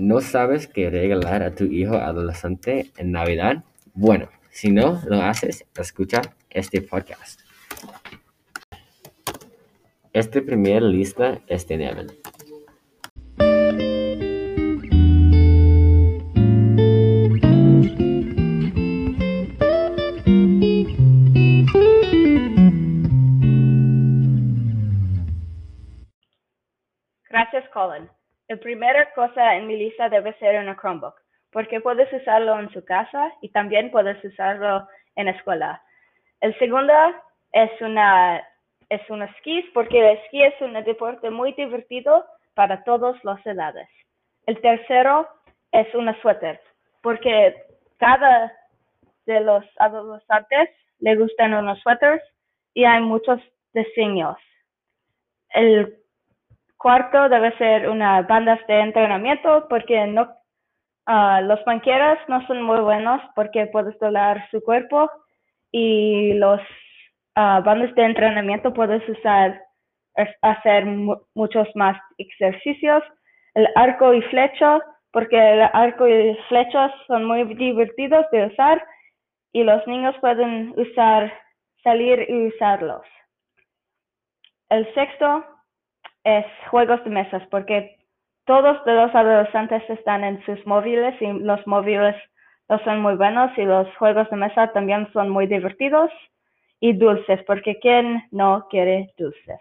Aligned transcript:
¿No 0.00 0.22
sabes 0.22 0.66
qué 0.66 0.88
regalar 0.88 1.42
a 1.42 1.54
tu 1.54 1.64
hijo 1.64 1.94
adolescente 1.94 2.90
en 2.96 3.12
Navidad? 3.12 3.64
Bueno, 3.92 4.30
si 4.48 4.70
no 4.70 4.98
lo 5.06 5.20
haces, 5.20 5.66
escucha 5.76 6.22
este 6.48 6.80
podcast. 6.80 7.42
Esta 10.14 10.40
primera 10.40 10.80
lista 10.80 11.42
es 11.46 11.68
de 11.68 11.76
Nevin. 11.76 12.06
Gracias, 27.28 27.68
Colin. 27.74 28.08
La 28.50 28.56
primera 28.56 29.08
cosa 29.12 29.54
en 29.54 29.68
mi 29.68 29.76
lista 29.76 30.08
debe 30.08 30.36
ser 30.40 30.58
una 30.58 30.76
Chromebook, 30.76 31.14
porque 31.52 31.80
puedes 31.80 32.12
usarlo 32.12 32.58
en 32.58 32.68
su 32.72 32.84
casa 32.84 33.32
y 33.42 33.50
también 33.50 33.92
puedes 33.92 34.24
usarlo 34.24 34.88
en 35.14 35.26
la 35.26 35.30
escuela. 35.30 35.80
El 36.40 36.58
segundo 36.58 36.92
es 37.52 37.70
una 37.80 38.44
es 38.88 39.08
un 39.08 39.22
esquí, 39.22 39.62
porque 39.72 40.00
el 40.00 40.18
esquí 40.18 40.42
es 40.42 40.60
un 40.60 40.72
deporte 40.72 41.30
muy 41.30 41.52
divertido 41.52 42.26
para 42.54 42.82
todas 42.82 43.22
las 43.22 43.38
edades. 43.46 43.88
El 44.46 44.60
tercero 44.60 45.28
es 45.70 45.94
una 45.94 46.20
suéter, 46.20 46.60
porque 47.02 47.54
cada 47.98 48.52
de 49.26 49.38
los 49.42 49.64
adolescentes 49.78 50.70
le 50.98 51.14
gustan 51.14 51.54
unos 51.54 51.78
suéteres 51.82 52.20
y 52.74 52.84
hay 52.84 53.00
muchos 53.00 53.40
diseños. 53.72 54.38
El 55.50 56.00
cuarto 56.80 57.28
debe 57.28 57.56
ser 57.58 57.88
una 57.88 58.22
banda 58.22 58.58
de 58.66 58.80
entrenamiento 58.80 59.66
porque 59.68 60.06
no 60.06 60.28
ah, 61.06 61.40
los 61.42 61.62
banqueros 61.64 62.18
no 62.28 62.44
son 62.46 62.62
muy 62.62 62.80
buenos 62.80 63.20
porque 63.36 63.66
puedes 63.66 63.98
doblar 63.98 64.48
su 64.50 64.62
cuerpo 64.62 65.10
y 65.70 66.32
los 66.34 66.60
uh, 67.36 67.62
bandas 67.62 67.94
de 67.94 68.04
entrenamiento 68.04 68.72
puedes 68.72 69.06
usar 69.08 69.60
hacer 70.42 70.84
muchos 71.34 71.68
más 71.74 72.00
ejercicios. 72.18 73.02
El 73.54 73.68
arco 73.74 74.12
y 74.14 74.22
flecha, 74.22 74.80
porque 75.12 75.36
el 75.36 75.62
arco 75.72 76.08
y 76.08 76.36
flechas 76.48 76.92
son 77.06 77.24
muy 77.24 77.44
divertidos 77.54 78.26
de 78.32 78.46
usar 78.46 78.82
y 79.52 79.64
los 79.64 79.84
niños 79.86 80.14
pueden 80.20 80.72
usar, 80.76 81.32
salir 81.82 82.24
y 82.28 82.48
usarlos. 82.48 83.02
El 84.68 84.92
sexto 84.94 85.44
es 86.24 86.44
juegos 86.70 87.02
de 87.04 87.10
mesas, 87.10 87.42
porque 87.50 87.98
todos 88.44 88.78
los 88.84 89.14
adolescentes 89.14 89.82
están 89.88 90.24
en 90.24 90.44
sus 90.44 90.64
móviles 90.66 91.14
y 91.20 91.32
los 91.32 91.64
móviles 91.66 92.16
no 92.68 92.78
son 92.84 93.00
muy 93.00 93.14
buenos 93.16 93.50
y 93.56 93.62
los 93.62 93.88
juegos 93.96 94.28
de 94.30 94.36
mesa 94.36 94.72
también 94.72 95.08
son 95.12 95.28
muy 95.28 95.46
divertidos 95.46 96.10
y 96.80 96.92
dulces, 96.94 97.40
porque 97.46 97.78
¿quién 97.80 98.22
no 98.30 98.66
quiere 98.70 99.12
dulces? 99.18 99.60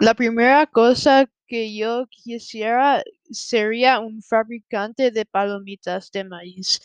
La 0.00 0.14
primera 0.14 0.66
cosa 0.66 1.26
que 1.46 1.76
yo 1.76 2.06
quisiera 2.10 3.02
sería 3.30 4.00
un 4.00 4.22
fabricante 4.22 5.10
de 5.10 5.24
palomitas 5.26 6.10
de 6.10 6.24
maíz. 6.24 6.80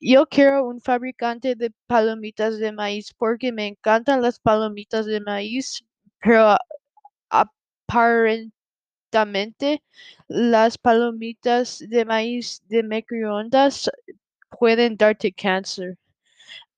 Yo 0.00 0.26
quiero 0.26 0.66
un 0.68 0.80
fabricante 0.80 1.54
de 1.54 1.70
palomitas 1.86 2.58
de 2.58 2.70
maíz 2.72 3.12
porque 3.14 3.50
me 3.52 3.66
encantan 3.66 4.20
las 4.22 4.38
palomitas 4.38 5.06
de 5.06 5.20
maíz, 5.20 5.82
pero 6.20 6.56
aparentemente 7.30 8.52
las 10.28 10.78
palomitas 10.78 11.78
de 11.88 12.04
maíz 12.04 12.62
de 12.68 12.82
microondas 12.82 13.90
pueden 14.58 14.96
darte 14.96 15.32
cáncer. 15.32 15.98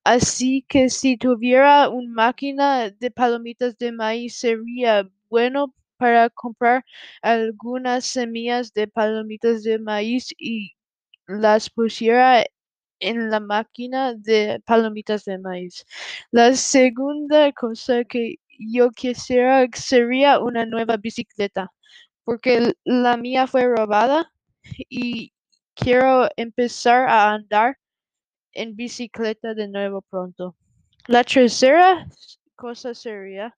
Así 0.05 0.65
que 0.69 0.91
si 0.91 1.17
tuviera 1.19 1.89
una 1.91 2.11
máquina 2.13 2.91
de 2.91 3.11
palomitas 3.11 3.79
de 3.79 3.93
maíz 3.93 4.37
sería 4.39 5.09
bueno 5.31 5.75
para 5.99 6.31
comprar 6.31 6.85
algunas 7.23 8.07
semillas 8.07 8.73
de 8.75 8.89
palomitas 8.89 9.63
de 9.65 9.79
maíz 9.81 10.29
y 10.39 10.73
las 11.29 11.71
pusiera 11.71 12.45
en 13.01 13.31
la 13.31 13.41
máquina 13.41 14.15
de 14.15 14.61
palomitas 14.67 15.25
de 15.25 15.39
maíz. 15.39 15.87
La 16.31 16.55
segunda 16.55 17.53
cosa 17.53 18.05
que 18.05 18.37
yo 18.59 18.91
quisiera 18.91 19.67
sería 19.75 20.41
una 20.41 20.67
nueva 20.67 20.97
bicicleta, 20.97 21.73
porque 22.25 22.75
la 22.85 23.17
mía 23.17 23.47
fue 23.47 23.67
robada 23.67 24.33
y 24.89 25.33
quiero 25.75 26.29
empezar 26.37 27.09
a 27.09 27.33
andar 27.35 27.79
en 28.53 28.77
bicicleta 28.77 29.55
de 29.55 29.69
nuevo 29.69 30.03
pronto. 30.03 30.57
La 31.07 31.25
tercera 31.25 32.07
cosa 32.57 32.95
sería 32.95 33.57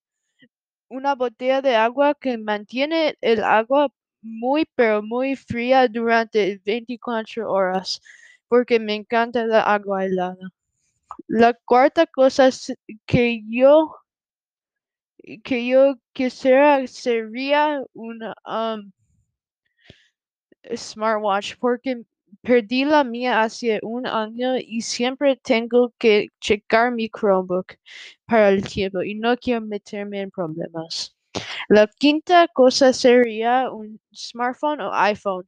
una 0.89 1.15
botella 1.15 1.63
de 1.63 1.77
agua 1.77 2.15
que 2.15 2.37
mantiene 2.37 3.17
el 3.21 3.43
agua 3.45 3.89
muy, 4.23 4.67
pero 4.75 5.03
muy 5.03 5.37
fría 5.37 5.89
durante 5.89 6.61
24 6.65 7.51
horas, 7.51 8.01
porque 8.51 8.79
me 8.81 8.95
encanta 8.97 9.47
la 9.47 9.63
agua 9.63 10.05
helada. 10.05 10.51
La 11.29 11.55
cuarta 11.55 12.07
cosa 12.07 12.51
que 13.07 13.43
yo 13.49 13.97
que 15.45 15.67
yo 15.67 15.97
quisiera 16.13 16.87
sería 16.87 17.83
una 17.95 18.35
um, 18.47 18.91
smartwatch 20.77 21.57
porque 21.59 22.05
Perdí 22.43 22.85
la 22.85 23.05
mía 23.05 23.43
hace 23.43 23.81
un 23.83 24.07
año 24.07 24.57
y 24.57 24.81
siempre 24.83 25.37
tengo 25.37 25.93
que 25.99 26.29
checar 26.41 26.93
mi 26.93 27.09
Chromebook 27.11 27.75
para 28.27 28.49
el 28.51 28.63
tiempo 28.63 29.03
y 29.03 29.15
no 29.15 29.37
quiero 29.37 29.61
meterme 29.61 30.21
en 30.23 30.31
problemas. 30.31 31.15
La 31.69 31.87
quinta 31.87 32.49
cosa 32.49 32.93
sería 32.93 33.71
un 33.71 34.01
smartphone 34.15 34.81
o 34.81 34.91
iPhone 34.95 35.47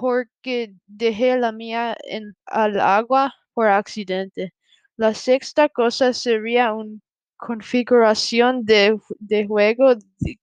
porque 0.00 0.74
dejé 0.86 1.38
la 1.38 1.52
mía 1.52 1.96
en 2.04 2.36
al 2.46 2.80
agua 2.80 3.34
por 3.54 3.66
accidente. 3.68 4.54
La 4.96 5.14
sexta 5.14 5.68
cosa 5.68 6.12
sería 6.12 6.72
una 6.72 6.98
configuración 7.36 8.64
de, 8.64 8.98
de 9.20 9.46
juego 9.46 9.94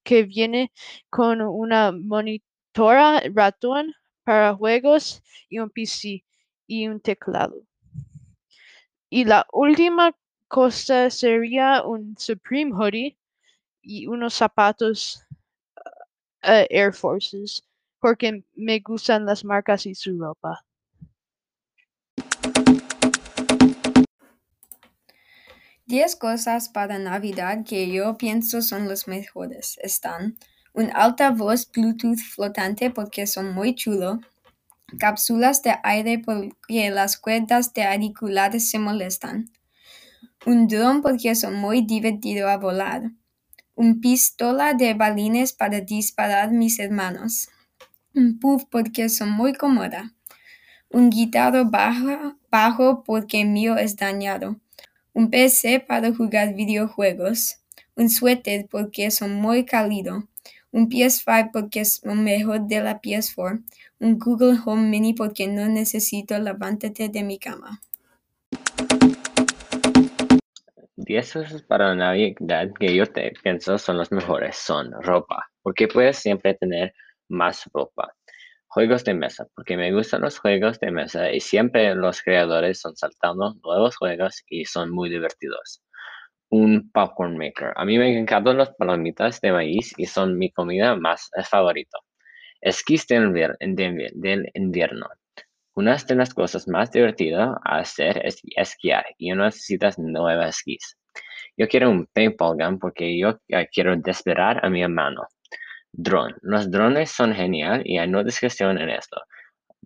que 0.02 0.24
viene 0.24 0.72
con 1.10 1.40
una 1.42 1.92
monitora 1.92 3.22
ratón 3.34 3.92
para 4.24 4.54
juegos 4.54 5.22
y 5.48 5.58
un 5.58 5.70
PC 5.70 6.24
y 6.66 6.88
un 6.88 7.00
teclado. 7.00 7.62
Y 9.10 9.24
la 9.24 9.46
última 9.52 10.12
cosa 10.48 11.10
sería 11.10 11.82
un 11.84 12.16
Supreme 12.18 12.72
Hoodie 12.72 13.18
y 13.82 14.06
unos 14.06 14.34
zapatos 14.34 15.24
uh, 16.42 16.66
Air 16.70 16.92
Forces 16.92 17.62
porque 18.06 18.44
me 18.54 18.78
gustan 18.78 19.26
las 19.26 19.44
marcas 19.44 19.84
y 19.84 19.96
su 19.96 20.16
ropa. 20.16 20.64
Diez 25.86 26.14
cosas 26.14 26.68
para 26.68 27.00
Navidad 27.00 27.64
que 27.64 27.90
yo 27.90 28.16
pienso 28.16 28.62
son 28.62 28.86
las 28.86 29.08
mejores. 29.08 29.76
Están 29.82 30.36
un 30.72 30.92
altavoz 30.94 31.68
Bluetooth 31.72 32.20
flotante 32.20 32.92
porque 32.92 33.26
son 33.26 33.52
muy 33.52 33.74
chulo, 33.74 34.20
cápsulas 35.00 35.64
de 35.64 35.74
aire 35.82 36.22
porque 36.24 36.90
las 36.90 37.16
cuerdas 37.16 37.74
de 37.74 37.82
auriculares 37.82 38.70
se 38.70 38.78
molestan, 38.78 39.50
un 40.46 40.68
dron 40.68 41.02
porque 41.02 41.34
son 41.34 41.54
muy 41.54 41.82
divertido 41.82 42.48
a 42.48 42.56
volar, 42.56 43.10
un 43.74 44.00
pistola 44.00 44.74
de 44.74 44.94
balines 44.94 45.52
para 45.52 45.80
disparar 45.80 46.52
mis 46.52 46.78
hermanos, 46.78 47.48
un 48.16 48.38
puff 48.40 48.64
porque 48.70 49.08
son 49.10 49.30
muy 49.30 49.52
cómoda, 49.52 50.14
un 50.90 51.10
guitarro 51.10 51.66
bajo, 51.66 52.36
bajo 52.50 53.04
porque 53.04 53.44
mío 53.44 53.76
es 53.76 53.96
dañado, 53.96 54.56
un 55.12 55.30
PC 55.30 55.80
para 55.80 56.14
jugar 56.14 56.54
videojuegos, 56.54 57.58
un 57.94 58.08
suéter 58.08 58.66
porque 58.70 59.10
son 59.10 59.34
muy 59.34 59.66
cálido, 59.66 60.26
un 60.72 60.88
PS5 60.88 61.50
porque 61.52 61.80
es 61.80 62.00
lo 62.04 62.14
mejor 62.14 62.66
de 62.66 62.80
la 62.80 63.00
PS4, 63.00 63.62
un 64.00 64.18
Google 64.18 64.58
Home 64.64 64.88
Mini 64.88 65.12
porque 65.12 65.46
no 65.46 65.68
necesito 65.68 66.38
levantarte 66.38 67.10
de 67.10 67.22
mi 67.22 67.38
cama. 67.38 67.82
Diez 70.96 71.34
cosas 71.34 71.62
para 71.62 71.94
Navidad 71.94 72.70
que 72.80 72.94
yo 72.94 73.06
te 73.06 73.32
pienso 73.42 73.76
son 73.76 73.98
las 73.98 74.10
mejores. 74.10 74.56
Son 74.56 74.90
ropa, 75.02 75.50
porque 75.62 75.86
puedes 75.86 76.16
siempre 76.16 76.54
tener 76.54 76.94
más 77.28 77.68
ropa. 77.72 78.14
Juegos 78.68 79.04
de 79.04 79.14
mesa, 79.14 79.46
porque 79.54 79.76
me 79.76 79.92
gustan 79.92 80.22
los 80.22 80.38
juegos 80.38 80.78
de 80.80 80.90
mesa 80.90 81.32
y 81.32 81.40
siempre 81.40 81.94
los 81.94 82.22
creadores 82.22 82.80
son 82.80 82.96
saltando 82.96 83.54
nuevos 83.64 83.96
juegos 83.96 84.42
y 84.48 84.64
son 84.64 84.90
muy 84.90 85.08
divertidos. 85.10 85.82
un 86.50 86.90
popcorn 86.92 87.36
maker. 87.36 87.72
A 87.76 87.84
mí 87.84 87.98
me 87.98 88.18
encantan 88.18 88.58
las 88.58 88.70
palomitas 88.76 89.40
de 89.40 89.52
maíz 89.52 89.92
y 89.96 90.06
son 90.06 90.38
mi 90.38 90.52
comida 90.52 90.96
más 90.96 91.30
favorita. 91.50 91.98
Esquís 92.60 93.06
del, 93.06 94.50
invierno. 94.54 95.06
Una 95.74 95.96
de 95.96 96.14
las 96.14 96.34
cosas 96.34 96.66
más 96.68 96.90
divertidas 96.90 97.50
a 97.64 97.78
hacer 97.78 98.24
es 98.24 98.40
esquiar 98.56 99.04
y 99.18 99.30
no 99.30 99.44
necesitas 99.44 99.98
nuevas 99.98 100.56
esquís. 100.56 100.96
Yo 101.56 101.68
quiero 101.68 101.90
un 101.90 102.06
paintball 102.06 102.56
gun 102.56 102.78
porque 102.78 103.18
yo 103.18 103.38
quiero 103.72 103.96
despegar 103.96 104.64
a 104.64 104.70
mi 104.70 104.82
hermano. 104.82 105.26
Drone. 105.98 106.34
Los 106.42 106.70
drones 106.70 107.10
son 107.10 107.34
genial 107.34 107.80
y 107.84 107.96
hay 107.96 108.06
no 108.06 108.22
discusión 108.22 108.78
en 108.78 108.90
esto. 108.90 109.16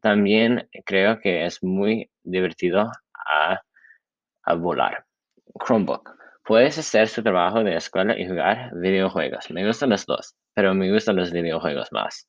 También 0.03 0.69
creo 0.85 1.21
que 1.21 1.45
es 1.47 1.63
muy 1.63 2.11
divertido 2.25 2.91
a, 3.15 3.61
a 4.43 4.55
volar. 4.55 5.05
Chromebook. 5.65 6.11
Puedes 6.45 6.79
hacer 6.79 7.07
su 7.07 7.23
trabajo 7.23 7.63
de 7.63 7.77
escuela 7.77 8.19
y 8.19 8.27
jugar 8.27 8.73
videojuegos. 8.75 9.51
Me 9.53 9.65
gustan 9.65 9.91
los 9.91 10.05
dos, 10.05 10.35
pero 10.53 10.75
me 10.75 10.91
gustan 10.93 11.15
los 11.15 11.31
videojuegos 11.31 11.93
más. 11.93 12.29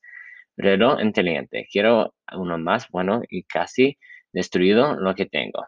Reloj 0.57 1.01
inteligente. 1.01 1.67
Quiero 1.71 2.13
uno 2.33 2.59
más 2.59 2.87
bueno 2.89 3.23
y 3.29 3.43
casi 3.45 3.97
destruido 4.31 4.95
lo 4.95 5.15
que 5.15 5.25
tengo. 5.25 5.65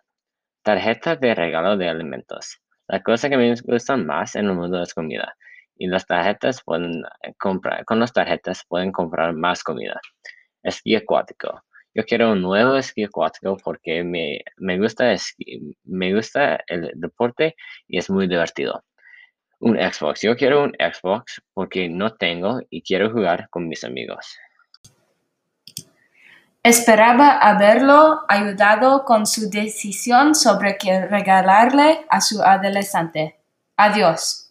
Tarjeta 0.62 1.16
de 1.16 1.34
regalo 1.34 1.78
de 1.78 1.90
alimentos. 1.90 2.60
La 2.88 3.02
cosa 3.02 3.28
que 3.28 3.38
me 3.38 3.56
gusta 3.56 3.98
más 3.98 4.36
en 4.36 4.46
el 4.46 4.54
mundo 4.54 4.84
es 4.84 4.94
comida. 4.94 5.36
Y 5.78 5.88
las 5.88 6.06
tarjetas 6.06 6.62
pueden 6.64 7.04
comprar, 7.40 7.84
con 7.86 8.00
las 8.00 8.14
tarjetas 8.14 8.64
pueden 8.68 8.92
comprar 8.92 9.34
más 9.34 9.64
comida. 9.64 10.00
Esquí 10.62 10.96
acuático. 10.96 11.64
Yo 11.96 12.04
quiero 12.06 12.32
un 12.32 12.42
nuevo 12.42 12.76
esquí 12.76 13.04
acuático 13.04 13.58
porque 13.64 14.04
me, 14.04 14.42
me 14.58 14.80
gusta 14.80 15.16
me 15.84 16.14
gusta 16.14 16.64
el 16.68 16.92
deporte 16.96 17.56
y 17.88 17.98
es 18.00 18.10
muy 18.10 18.28
divertido. 18.28 18.84
Un 19.60 19.78
Xbox. 19.78 20.22
Yo 20.22 20.36
quiero 20.36 20.64
un 20.64 20.74
Xbox 20.80 21.42
porque 21.54 21.88
no 21.90 22.16
tengo 22.16 22.60
y 22.70 22.82
quiero 22.82 23.12
jugar 23.12 23.48
con 23.50 23.68
mis 23.68 23.84
amigos. 23.84 24.38
Esperaba 26.64 27.40
haberlo 27.40 28.22
ayudado 28.30 29.04
con 29.04 29.26
su 29.28 29.50
decisión 29.50 30.34
sobre 30.34 30.78
qué 30.78 31.06
regalarle 31.06 32.06
a 32.10 32.22
su 32.22 32.42
adolescente. 32.42 33.38
Adiós. 33.76 34.43